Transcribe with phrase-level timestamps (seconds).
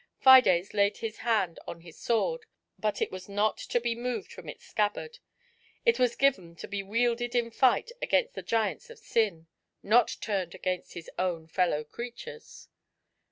[0.19, 2.47] Fides laid his hand on hia sword,
[2.79, 5.19] but it waa not to be moved from its scabbard;
[5.85, 9.45] it waa given to be wielded in fight against the giants of sin,
[9.83, 12.67] not turned against his own fellow creatures.